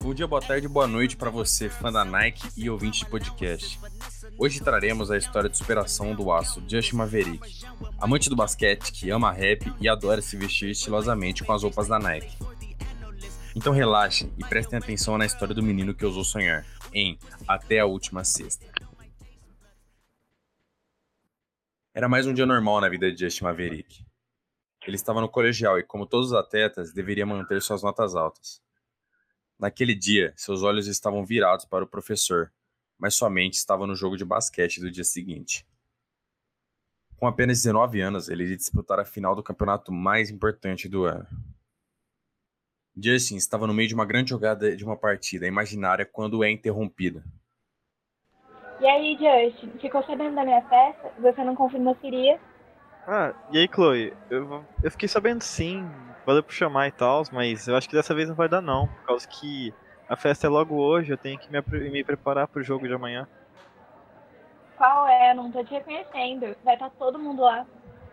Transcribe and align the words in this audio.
Bom 0.00 0.14
dia, 0.14 0.26
boa 0.26 0.40
tarde, 0.40 0.66
boa 0.66 0.86
noite 0.86 1.14
para 1.14 1.28
você, 1.28 1.68
fã 1.68 1.92
da 1.92 2.06
Nike 2.06 2.48
e 2.56 2.70
ouvinte 2.70 3.00
de 3.00 3.10
podcast. 3.10 3.78
Hoje 4.38 4.58
traremos 4.60 5.10
a 5.10 5.18
história 5.18 5.50
de 5.50 5.58
superação 5.58 6.14
do 6.14 6.32
aço 6.32 6.62
Justin 6.66 6.96
Maverick, 6.96 7.66
amante 7.98 8.30
do 8.30 8.36
basquete 8.36 8.92
que 8.92 9.10
ama 9.10 9.30
rap 9.30 9.70
e 9.78 9.86
adora 9.86 10.22
se 10.22 10.34
vestir 10.34 10.70
estilosamente 10.70 11.44
com 11.44 11.52
as 11.52 11.64
roupas 11.64 11.86
da 11.86 11.98
Nike. 11.98 12.34
Então 13.54 13.70
relaxem 13.70 14.32
e 14.38 14.44
prestem 14.44 14.78
atenção 14.78 15.18
na 15.18 15.26
história 15.26 15.54
do 15.54 15.62
menino 15.62 15.92
que 15.92 16.06
ousou 16.06 16.24
sonhar, 16.24 16.64
em 16.94 17.18
Até 17.46 17.80
a 17.80 17.84
Última 17.84 18.24
Sexta. 18.24 18.66
Era 21.92 22.08
mais 22.08 22.26
um 22.26 22.32
dia 22.32 22.46
normal 22.46 22.80
na 22.80 22.88
vida 22.88 23.12
de 23.12 23.22
Justin 23.22 23.44
Maverick. 23.44 24.11
Ele 24.86 24.96
estava 24.96 25.20
no 25.20 25.28
colegial 25.28 25.78
e, 25.78 25.82
como 25.82 26.06
todos 26.06 26.28
os 26.28 26.34
atletas, 26.34 26.92
deveria 26.92 27.24
manter 27.24 27.62
suas 27.62 27.82
notas 27.82 28.14
altas. 28.16 28.60
Naquele 29.58 29.94
dia, 29.94 30.32
seus 30.36 30.62
olhos 30.62 30.88
estavam 30.88 31.24
virados 31.24 31.64
para 31.64 31.84
o 31.84 31.88
professor, 31.88 32.52
mas 32.98 33.14
sua 33.14 33.30
mente 33.30 33.54
estava 33.54 33.86
no 33.86 33.94
jogo 33.94 34.16
de 34.16 34.24
basquete 34.24 34.80
do 34.80 34.90
dia 34.90 35.04
seguinte. 35.04 35.66
Com 37.16 37.28
apenas 37.28 37.62
19 37.62 38.00
anos, 38.00 38.28
ele 38.28 38.42
iria 38.42 38.56
disputar 38.56 38.98
a 38.98 39.04
final 39.04 39.36
do 39.36 39.42
campeonato 39.42 39.92
mais 39.92 40.30
importante 40.30 40.88
do 40.88 41.04
ano. 41.04 41.28
Justin 42.96 43.36
estava 43.36 43.66
no 43.66 43.72
meio 43.72 43.88
de 43.88 43.94
uma 43.94 44.04
grande 44.04 44.30
jogada 44.30 44.76
de 44.76 44.84
uma 44.84 44.96
partida 44.96 45.46
imaginária 45.46 46.04
quando 46.04 46.42
é 46.42 46.50
interrompida. 46.50 47.22
E 48.80 48.86
aí, 48.86 49.12
Justin, 49.12 49.78
ficou 49.78 50.02
sabendo 50.02 50.34
da 50.34 50.44
minha 50.44 50.60
festa? 50.68 51.12
Você 51.20 51.44
não 51.44 51.54
confirmou 51.54 51.96
se 52.00 52.06
iria? 52.08 52.40
Ah, 53.06 53.34
e 53.48 53.58
aí, 53.58 53.68
Chloe? 53.72 54.16
Eu, 54.30 54.66
eu 54.82 54.90
fiquei 54.90 55.08
sabendo 55.08 55.42
sim, 55.42 56.14
valeu 56.24 56.42
por 56.42 56.52
chamar 56.52 56.86
e 56.88 56.92
tal, 56.92 57.22
mas 57.32 57.66
eu 57.66 57.74
acho 57.76 57.88
que 57.88 57.96
dessa 57.96 58.14
vez 58.14 58.28
não 58.28 58.36
vai 58.36 58.48
dar 58.48 58.60
não, 58.62 58.86
por 58.86 59.02
causa 59.02 59.26
que 59.28 59.74
a 60.08 60.16
festa 60.16 60.46
é 60.46 60.50
logo 60.50 60.76
hoje, 60.76 61.12
eu 61.12 61.18
tenho 61.18 61.38
que 61.38 61.50
me, 61.50 61.60
me 61.90 62.04
preparar 62.04 62.46
pro 62.48 62.62
jogo 62.62 62.86
de 62.86 62.94
amanhã. 62.94 63.26
Qual 64.76 65.06
é? 65.08 65.34
Não 65.34 65.50
tô 65.50 65.64
te 65.64 65.70
reconhecendo. 65.74 66.56
Vai 66.62 66.74
estar 66.74 66.90
todo 66.90 67.18
mundo 67.18 67.42
lá. 67.42 67.66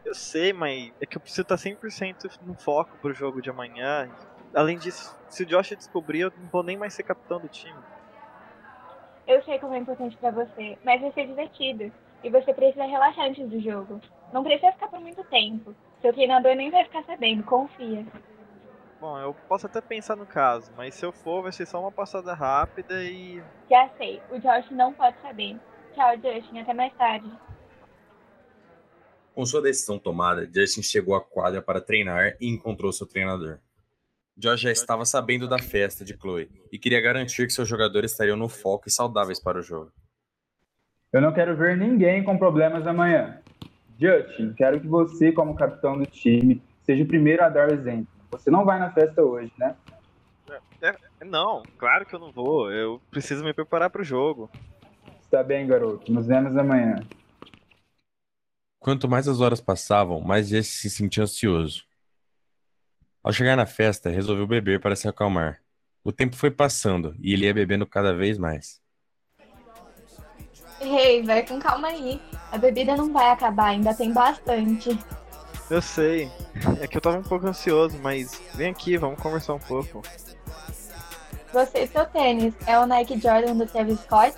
Eu 0.06 0.14
sei, 0.16 0.54
mas 0.54 0.92
é 1.00 1.06
que 1.06 1.18
eu 1.18 1.22
preciso 1.22 1.42
estar 1.44 1.58
100% 1.58 2.28
no 2.42 2.56
foco 2.56 2.98
pro 3.02 3.14
jogo 3.14 3.42
de 3.42 3.50
amanhã. 3.50 4.10
Além 4.56 4.78
disso, 4.78 5.16
se 5.28 5.44
o 5.44 5.46
Josh 5.46 5.70
descobrir, 5.70 6.22
eu 6.22 6.32
não 6.36 6.48
vou 6.52 6.64
nem 6.64 6.78
mais 6.78 6.94
ser 6.94 7.04
capitão 7.04 7.40
do 7.40 7.50
time. 7.50 7.84
Eu 9.28 9.44
sei 9.44 9.60
como 9.60 9.76
é 9.76 9.78
importante 9.78 10.18
pra 10.18 10.32
você, 10.32 10.78
mas 10.84 11.02
vai 11.02 11.12
ser 11.14 11.28
divertido. 11.28 11.92
E 12.24 12.30
você 12.30 12.54
precisa 12.54 12.86
relaxar 12.86 13.26
antes 13.26 13.48
do 13.50 13.60
jogo. 13.60 14.02
Não 14.34 14.44
precisa 14.44 14.72
ficar 14.72 14.88
por 14.88 15.00
muito 15.00 15.24
tempo. 15.26 15.74
Seu 16.02 16.14
treinador 16.14 16.56
nem 16.56 16.70
vai 16.70 16.84
ficar 16.84 17.04
sabendo, 17.04 17.44
confia. 17.44 18.06
Bom, 19.00 19.18
eu 19.18 19.34
posso 19.48 19.66
até 19.66 19.80
pensar 19.80 20.18
no 20.18 20.26
caso, 20.26 20.72
mas 20.76 20.94
se 20.94 21.06
eu 21.06 21.12
for, 21.12 21.42
vai 21.42 21.54
ser 21.54 21.66
só 21.66 21.80
uma 21.80 21.92
passada 21.92 22.34
rápida 22.34 23.02
e. 23.04 23.42
Já 23.70 23.90
sei, 23.98 24.22
o 24.30 24.38
Josh 24.40 24.70
não 24.72 24.94
pode 24.94 25.18
saber. 25.22 25.58
Tchau, 25.94 26.16
Justin, 26.16 26.60
até 26.60 26.74
mais 26.74 26.94
tarde. 26.96 27.32
Com 29.34 29.46
sua 29.46 29.62
decisão 29.62 29.98
tomada, 29.98 30.50
Justin 30.54 30.84
chegou 30.84 31.16
à 31.16 31.22
quadra 31.22 31.62
para 31.62 31.80
treinar 31.80 32.36
e 32.42 32.50
encontrou 32.50 32.92
seu 32.92 33.08
treinador. 33.08 33.60
Josh 34.36 34.62
já 34.62 34.72
estava 34.72 35.06
sabendo 35.06 35.48
da 35.48 35.60
festa 35.60 36.04
de 36.04 36.18
Chloe 36.18 36.50
e 36.72 36.78
queria 36.78 37.02
garantir 37.02 37.46
que 37.48 37.54
seus 37.54 37.68
jogadores 37.68 38.12
estariam 38.12 38.36
no 38.38 38.50
foco 38.50 38.88
e 38.88 38.92
saudáveis 38.92 39.40
para 39.40 39.60
o 39.60 39.62
jogo. 39.62 39.92
Eu 41.12 41.22
não 41.22 41.34
quero 41.34 41.58
ver 41.58 41.76
ninguém 41.76 42.24
com 42.24 42.38
problemas 42.38 42.86
amanhã. 42.86 43.42
Justin, 44.00 44.54
quero 44.54 44.80
que 44.80 44.88
você, 44.88 45.32
como 45.32 45.56
capitão 45.56 45.98
do 45.98 46.06
time, 46.06 46.62
seja 46.84 47.04
o 47.04 47.08
primeiro 47.08 47.44
a 47.44 47.50
dar 47.50 47.70
o 47.70 47.74
exemplo. 47.74 48.08
Você 48.32 48.52
não 48.52 48.64
vai 48.64 48.78
na 48.78 48.92
festa 48.92 49.22
hoje, 49.24 49.52
né? 49.58 49.76
É, 50.82 50.88
é, 51.20 51.26
não, 51.26 51.64
claro 51.78 52.06
que 52.06 52.14
eu 52.14 52.20
não 52.20 52.32
vou. 52.32 52.72
Eu 52.72 53.02
preciso 53.10 53.44
me 53.44 53.54
preparar 53.54 53.90
para 53.90 54.02
o 54.02 54.06
jogo. 54.06 54.50
Está 55.22 55.44
bem, 55.44 55.68
garoto. 55.68 56.12
Nos 56.12 56.28
vemos 56.28 56.56
amanhã. 56.56 56.96
Quanto 58.80 59.10
mais 59.10 59.28
as 59.28 59.42
horas 59.42 59.60
passavam, 59.60 60.22
mais 60.22 60.48
Jesse 60.48 60.72
se 60.72 60.90
sentia 60.90 61.24
ansioso. 61.24 61.84
Ao 63.22 63.34
chegar 63.34 63.56
na 63.56 63.66
festa, 63.66 64.10
resolveu 64.10 64.48
beber 64.48 64.80
para 64.80 64.96
se 64.96 65.08
acalmar. 65.08 65.60
O 66.04 66.12
tempo 66.12 66.36
foi 66.36 66.50
passando 66.50 67.16
e 67.20 67.34
ele 67.34 67.46
ia 67.46 67.54
bebendo 67.54 67.86
cada 67.86 68.14
vez 68.14 68.38
mais. 68.38 68.80
Hey, 70.82 71.24
vai 71.24 71.46
com 71.46 71.60
calma 71.60 71.90
aí. 71.90 72.22
A 72.52 72.58
bebida 72.58 72.96
não 72.96 73.12
vai 73.12 73.30
acabar, 73.32 73.68
ainda 73.68 73.94
tem 73.94 74.12
bastante. 74.12 74.98
Eu 75.70 75.82
sei. 75.82 76.32
É 76.82 76.88
que 76.88 76.98
eu 76.98 77.02
tava 77.02 77.18
um 77.18 77.24
pouco 77.24 77.48
ansioso, 77.48 77.98
mas 78.02 78.42
vem 78.56 78.72
aqui, 78.72 78.98
vamos 78.98 79.22
conversar 79.22 79.54
um 79.54 79.60
pouco. 79.60 80.02
Você 81.54 81.80
e 81.80 81.88
seu 81.88 82.06
tênis, 82.06 82.54
é 82.66 82.78
o 82.80 82.86
Nike 82.86 83.20
Jordan 83.20 83.56
do 83.56 83.66
Travis 83.66 84.00
Scott? 84.02 84.36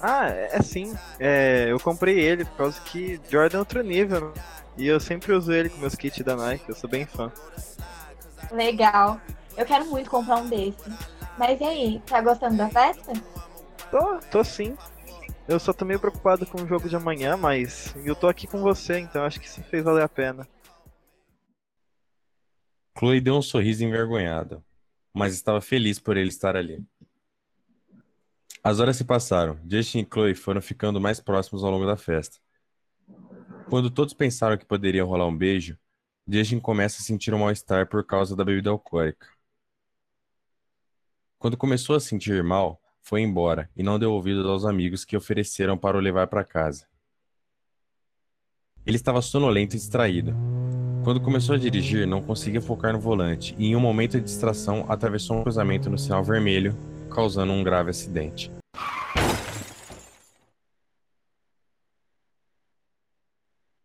Ah, 0.00 0.28
é, 0.28 0.50
é 0.52 0.62
sim. 0.62 0.96
É, 1.18 1.66
eu 1.68 1.78
comprei 1.80 2.18
ele 2.18 2.44
por 2.44 2.56
causa 2.56 2.80
que 2.80 3.20
Jordan 3.28 3.58
é 3.58 3.60
outro 3.60 3.82
nível. 3.82 4.28
Né? 4.28 4.42
E 4.76 4.86
eu 4.86 5.00
sempre 5.00 5.32
uso 5.32 5.52
ele 5.52 5.68
com 5.68 5.78
meus 5.78 5.94
kits 5.94 6.24
da 6.24 6.36
Nike, 6.36 6.68
eu 6.68 6.74
sou 6.74 6.88
bem 6.88 7.04
fã. 7.04 7.32
Legal. 8.52 9.20
Eu 9.56 9.66
quero 9.66 9.86
muito 9.86 10.08
comprar 10.08 10.36
um 10.36 10.48
desse. 10.48 10.78
Mas 11.36 11.60
e 11.60 11.64
aí, 11.64 12.02
tá 12.06 12.20
gostando 12.20 12.56
da 12.56 12.68
festa? 12.68 13.12
Tô, 13.90 14.18
tô 14.30 14.44
sim. 14.44 14.76
Eu 15.48 15.58
só 15.58 15.72
tô 15.72 15.82
meio 15.86 15.98
preocupado 15.98 16.44
com 16.44 16.60
o 16.60 16.66
jogo 16.66 16.90
de 16.90 16.94
amanhã, 16.94 17.34
mas 17.34 17.94
eu 18.04 18.14
tô 18.14 18.28
aqui 18.28 18.46
com 18.46 18.60
você, 18.60 18.98
então 18.98 19.24
acho 19.24 19.40
que 19.40 19.46
isso 19.46 19.62
fez 19.62 19.82
valer 19.82 20.02
a 20.02 20.08
pena. 20.08 20.46
Chloe 22.98 23.18
deu 23.18 23.34
um 23.34 23.40
sorriso 23.40 23.82
envergonhado, 23.82 24.62
mas 25.10 25.32
estava 25.32 25.62
feliz 25.62 25.98
por 25.98 26.18
ele 26.18 26.28
estar 26.28 26.54
ali. 26.54 26.84
As 28.62 28.78
horas 28.78 28.96
se 28.96 29.04
passaram. 29.04 29.58
Justin 29.66 30.00
e 30.00 30.04
Chloe 30.04 30.34
foram 30.34 30.60
ficando 30.60 31.00
mais 31.00 31.18
próximos 31.18 31.64
ao 31.64 31.70
longo 31.70 31.86
da 31.86 31.96
festa. 31.96 32.38
Quando 33.70 33.90
todos 33.90 34.12
pensaram 34.12 34.58
que 34.58 34.66
poderia 34.66 35.02
rolar 35.02 35.26
um 35.26 35.36
beijo, 35.36 35.78
Justin 36.26 36.60
começa 36.60 37.00
a 37.00 37.04
sentir 37.04 37.32
um 37.32 37.38
mal-estar 37.38 37.88
por 37.88 38.04
causa 38.04 38.36
da 38.36 38.44
bebida 38.44 38.68
alcoólica. 38.68 39.26
Quando 41.38 41.56
começou 41.56 41.96
a 41.96 42.00
sentir 42.00 42.42
mal, 42.44 42.78
foi 43.08 43.22
embora 43.22 43.70
e 43.74 43.82
não 43.82 43.98
deu 43.98 44.12
ouvidos 44.12 44.44
aos 44.44 44.66
amigos 44.66 45.02
que 45.02 45.16
ofereceram 45.16 45.78
para 45.78 45.96
o 45.96 46.00
levar 46.00 46.26
para 46.26 46.44
casa. 46.44 46.86
Ele 48.84 48.96
estava 48.96 49.22
sonolento 49.22 49.74
e 49.74 49.78
distraído. 49.78 50.36
Quando 51.02 51.18
começou 51.18 51.54
a 51.54 51.58
dirigir, 51.58 52.06
não 52.06 52.22
conseguia 52.22 52.60
focar 52.60 52.92
no 52.92 53.00
volante 53.00 53.54
e, 53.56 53.68
em 53.68 53.74
um 53.74 53.80
momento 53.80 54.18
de 54.18 54.24
distração, 54.24 54.84
atravessou 54.90 55.38
um 55.38 55.42
cruzamento 55.42 55.88
no 55.88 55.96
sinal 55.96 56.22
vermelho, 56.22 56.76
causando 57.10 57.50
um 57.50 57.64
grave 57.64 57.88
acidente. 57.88 58.52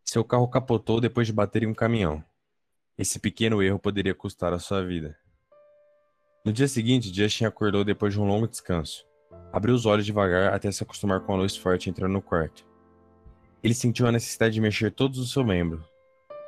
Seu 0.03 0.25
carro 0.25 0.49
capotou 0.49 0.99
depois 0.99 1.27
de 1.27 1.31
bater 1.31 1.63
em 1.63 1.67
um 1.67 1.73
caminhão. 1.73 2.21
Esse 2.97 3.19
pequeno 3.19 3.63
erro 3.63 3.79
poderia 3.79 4.13
custar 4.13 4.51
a 4.51 4.59
sua 4.59 4.83
vida. 4.83 5.17
No 6.43 6.51
dia 6.51 6.67
seguinte, 6.67 7.13
Justin 7.13 7.45
acordou 7.45 7.85
depois 7.85 8.13
de 8.13 8.19
um 8.19 8.25
longo 8.25 8.49
descanso. 8.49 9.12
Abriu 9.51 9.75
os 9.75 9.85
olhos 9.85 10.05
devagar 10.05 10.53
até 10.53 10.71
se 10.71 10.83
acostumar 10.83 11.19
com 11.21 11.33
a 11.33 11.37
luz 11.37 11.55
forte 11.55 11.89
entrando 11.89 12.13
no 12.13 12.21
quarto. 12.21 12.65
Ele 13.63 13.73
sentiu 13.73 14.07
a 14.07 14.11
necessidade 14.11 14.53
de 14.53 14.61
mexer 14.61 14.91
todos 14.91 15.19
os 15.19 15.31
seus 15.31 15.45
membros, 15.45 15.85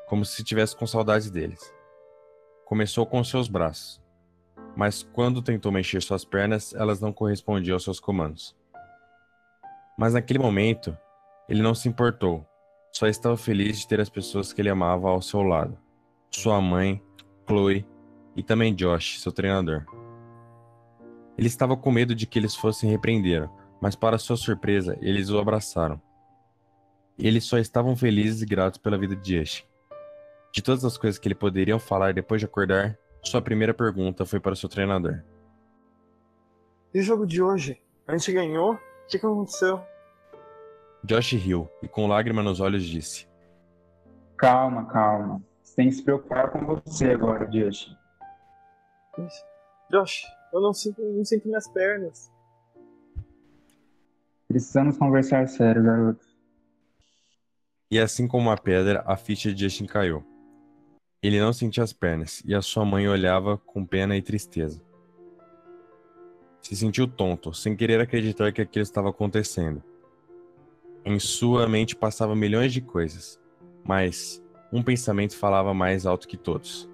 como 0.07 0.25
se 0.25 0.41
estivesse 0.41 0.75
com 0.75 0.85
saudades 0.85 1.29
deles. 1.29 1.73
Começou 2.65 3.05
com 3.05 3.23
seus 3.23 3.47
braços, 3.47 4.01
mas 4.75 5.03
quando 5.03 5.41
tentou 5.41 5.71
mexer 5.71 6.01
suas 6.01 6.25
pernas, 6.25 6.73
elas 6.73 6.99
não 6.99 7.13
correspondiam 7.13 7.75
aos 7.75 7.83
seus 7.83 7.99
comandos. 7.99 8.55
Mas 9.97 10.13
naquele 10.13 10.39
momento, 10.39 10.97
ele 11.47 11.61
não 11.61 11.73
se 11.73 11.87
importou, 11.87 12.45
só 12.91 13.07
estava 13.07 13.37
feliz 13.37 13.79
de 13.79 13.87
ter 13.87 14.01
as 14.01 14.09
pessoas 14.09 14.51
que 14.51 14.61
ele 14.61 14.69
amava 14.69 15.09
ao 15.09 15.21
seu 15.21 15.41
lado: 15.41 15.77
sua 16.29 16.59
mãe, 16.59 17.01
Chloe 17.47 17.85
e 18.35 18.43
também 18.43 18.73
Josh, 18.73 19.21
seu 19.21 19.31
treinador. 19.31 19.85
Ele 21.37 21.47
estava 21.47 21.75
com 21.75 21.91
medo 21.91 22.15
de 22.15 22.25
que 22.25 22.39
eles 22.39 22.55
fossem 22.55 22.89
repreender, 22.89 23.49
mas 23.81 23.95
para 23.95 24.17
sua 24.17 24.37
surpresa, 24.37 24.97
eles 25.01 25.29
o 25.29 25.37
abraçaram. 25.37 26.01
Eles 27.17 27.45
só 27.45 27.57
estavam 27.57 27.95
felizes 27.95 28.41
e 28.41 28.45
gratos 28.45 28.79
pela 28.79 28.97
vida 28.97 29.15
de 29.15 29.37
Justin. 29.37 29.63
De 30.51 30.61
todas 30.61 30.85
as 30.85 30.97
coisas 30.97 31.19
que 31.19 31.27
ele 31.27 31.35
poderiam 31.35 31.79
falar 31.79 32.13
depois 32.13 32.39
de 32.39 32.45
acordar, 32.45 32.97
sua 33.21 33.41
primeira 33.41 33.73
pergunta 33.73 34.25
foi 34.25 34.39
para 34.39 34.53
o 34.53 34.55
seu 34.55 34.69
treinador. 34.69 35.21
E 36.93 36.99
o 36.99 37.03
jogo 37.03 37.25
de 37.25 37.41
hoje? 37.41 37.81
A 38.07 38.15
gente 38.15 38.31
ganhou? 38.31 38.73
O 38.73 38.79
que, 39.07 39.19
que 39.19 39.25
aconteceu? 39.25 39.81
Josh 41.03 41.33
riu 41.33 41.69
e 41.81 41.87
com 41.87 42.07
lágrima 42.07 42.41
nos 42.41 42.59
olhos 42.59 42.83
disse: 42.83 43.27
Calma, 44.37 44.85
calma. 44.85 45.41
Você 45.61 45.75
tem 45.75 45.89
que 45.89 45.95
se 45.95 46.03
preocupar 46.03 46.51
com 46.51 46.65
você 46.65 47.11
agora, 47.11 47.45
Josh. 47.47 47.95
Josh, 49.91 50.23
eu 50.55 50.61
não 50.61 50.73
sinto, 50.73 51.01
não 51.01 51.25
sinto 51.25 51.47
minhas 51.47 51.67
pernas. 51.67 52.31
Precisamos 54.47 54.97
conversar 54.97 55.47
sério, 55.49 55.83
garoto. 55.83 56.25
E 57.91 57.99
assim 57.99 58.25
como 58.25 58.47
uma 58.47 58.57
pedra, 58.57 59.03
a 59.05 59.17
ficha 59.17 59.53
de 59.53 59.63
Justin 59.63 59.85
caiu. 59.85 60.23
Ele 61.21 61.39
não 61.39 61.51
sentia 61.51 61.83
as 61.83 61.91
pernas 61.91 62.41
e 62.45 62.55
a 62.55 62.61
sua 62.61 62.85
mãe 62.85 63.07
olhava 63.07 63.57
com 63.57 63.85
pena 63.85 64.15
e 64.15 64.21
tristeza. 64.21 64.81
Se 66.61 66.75
sentiu 66.75 67.05
tonto, 67.05 67.53
sem 67.53 67.75
querer 67.75 67.99
acreditar 67.99 68.53
que 68.53 68.61
aquilo 68.61 68.83
estava 68.83 69.09
acontecendo. 69.09 69.83
Em 71.03 71.19
sua 71.19 71.67
mente 71.67 71.95
passavam 71.95 72.35
milhões 72.35 72.71
de 72.71 72.81
coisas, 72.81 73.39
mas 73.83 74.41
um 74.71 74.81
pensamento 74.81 75.35
falava 75.35 75.73
mais 75.73 76.05
alto 76.05 76.27
que 76.27 76.37
todos. 76.37 76.89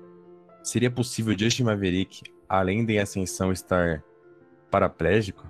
Seria 0.64 0.90
possível 0.90 1.38
Justin 1.38 1.64
Maverick, 1.64 2.24
além 2.52 2.86
de 2.86 3.00
ascensão, 3.00 3.50
estar 3.50 4.04
paraplégico? 4.70 5.50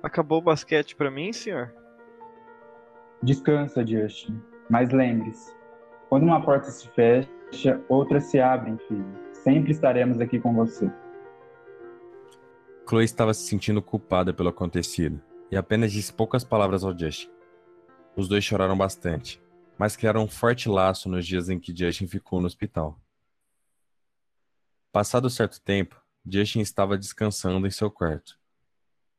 Acabou 0.00 0.38
o 0.38 0.42
basquete 0.42 0.94
pra 0.94 1.10
mim, 1.10 1.32
senhor? 1.32 1.74
Descansa, 3.20 3.84
Justin. 3.84 4.40
Mas 4.70 4.92
lembre-se, 4.92 5.52
quando 6.08 6.22
uma 6.22 6.40
porta 6.40 6.70
se 6.70 6.88
fecha, 6.90 7.82
outra 7.88 8.20
se 8.20 8.38
abre, 8.38 8.78
filho. 8.86 9.04
Sempre 9.32 9.72
estaremos 9.72 10.20
aqui 10.20 10.38
com 10.38 10.54
você. 10.54 10.88
Chloe 12.88 13.04
estava 13.04 13.34
se 13.34 13.48
sentindo 13.48 13.82
culpada 13.82 14.32
pelo 14.32 14.50
acontecido 14.50 15.20
e 15.50 15.56
apenas 15.56 15.90
disse 15.90 16.12
poucas 16.12 16.44
palavras 16.44 16.84
ao 16.84 16.96
Justin. 16.96 17.28
Os 18.14 18.28
dois 18.28 18.44
choraram 18.44 18.78
bastante, 18.78 19.42
mas 19.76 19.96
criaram 19.96 20.22
um 20.22 20.28
forte 20.28 20.68
laço 20.68 21.08
nos 21.08 21.26
dias 21.26 21.48
em 21.48 21.58
que 21.58 21.76
Justin 21.76 22.06
ficou 22.06 22.40
no 22.40 22.46
hospital. 22.46 22.96
Passado 24.96 25.28
certo 25.28 25.60
tempo, 25.60 26.02
Justin 26.24 26.60
estava 26.60 26.96
descansando 26.96 27.66
em 27.66 27.70
seu 27.70 27.90
quarto. 27.90 28.40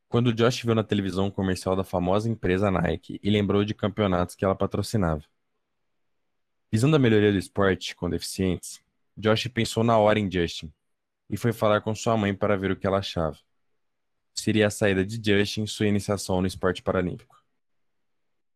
Quando 0.08 0.32
Josh 0.32 0.64
viu 0.64 0.74
na 0.74 0.82
televisão 0.82 1.26
um 1.26 1.30
comercial 1.30 1.76
da 1.76 1.84
famosa 1.84 2.28
empresa 2.28 2.68
Nike 2.68 3.20
e 3.22 3.30
lembrou 3.30 3.64
de 3.64 3.74
campeonatos 3.74 4.34
que 4.34 4.44
ela 4.44 4.56
patrocinava. 4.56 5.22
Visando 6.68 6.96
a 6.96 6.98
melhoria 6.98 7.30
do 7.30 7.38
esporte 7.38 7.94
com 7.94 8.10
deficientes, 8.10 8.82
Josh 9.16 9.46
pensou 9.46 9.84
na 9.84 9.96
hora 9.96 10.18
em 10.18 10.28
Justin 10.28 10.72
e 11.30 11.36
foi 11.36 11.52
falar 11.52 11.80
com 11.80 11.94
sua 11.94 12.16
mãe 12.16 12.34
para 12.34 12.56
ver 12.56 12.72
o 12.72 12.76
que 12.76 12.84
ela 12.84 12.98
achava. 12.98 13.38
Seria 14.34 14.66
a 14.66 14.70
saída 14.70 15.06
de 15.06 15.22
Justin 15.24 15.64
sua 15.68 15.86
iniciação 15.86 16.40
no 16.40 16.48
esporte 16.48 16.82
paralímpico. 16.82 17.40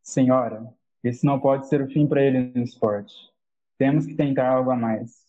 Senhora, 0.02 0.74
esse 1.04 1.24
não 1.24 1.38
pode 1.38 1.68
ser 1.68 1.82
o 1.82 1.86
fim 1.86 2.04
para 2.04 2.20
ele 2.20 2.52
no 2.52 2.64
esporte. 2.64 3.14
Temos 3.78 4.06
que 4.06 4.16
tentar 4.16 4.48
algo 4.48 4.72
a 4.72 4.76
mais. 4.76 5.22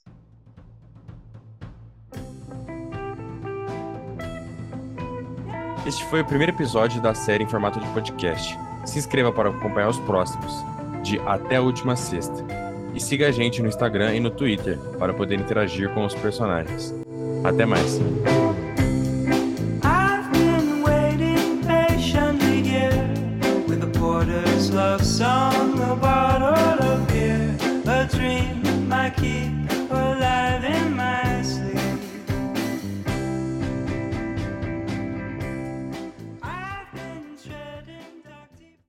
Este 5.86 6.06
foi 6.06 6.22
o 6.22 6.26
primeiro 6.26 6.54
episódio 6.54 7.02
da 7.02 7.14
série 7.14 7.44
em 7.44 7.48
formato 7.48 7.78
de 7.78 7.86
podcast. 7.88 8.58
Se 8.86 8.98
inscreva 8.98 9.34
para 9.34 9.50
acompanhar 9.50 9.90
os 9.90 10.00
próximos, 10.00 10.64
de 11.04 11.20
até 11.20 11.58
a 11.58 11.62
última 11.62 11.98
sexta. 11.98 12.46
E 12.94 13.02
siga 13.02 13.28
a 13.28 13.32
gente 13.32 13.62
no 13.62 13.68
Instagram 13.68 14.16
e 14.16 14.20
no 14.20 14.30
Twitter 14.30 14.78
para 14.98 15.14
poder 15.14 15.36
interagir 15.36 15.90
com 15.94 16.06
os 16.06 16.16
personagens. 16.16 16.94
Até 17.44 17.66
mais! 17.66 18.00
Love 24.74 25.06
song, 25.06 25.80
a 25.84 25.96
bottle 25.96 26.88
of 26.88 27.08
beer, 27.08 27.56
a 27.86 28.08
dream 28.10 28.92
I 28.92 29.12
keep 29.12 29.83